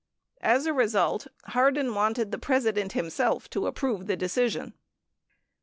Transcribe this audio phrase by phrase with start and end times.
[0.41, 4.73] As a result, Hardin wanted the President himself to approve the decision.